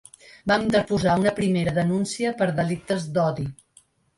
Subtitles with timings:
[0.51, 3.47] Vam interposar una primera denúncia per delictes d’odi.